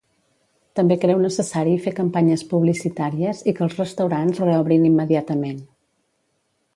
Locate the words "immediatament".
4.93-5.61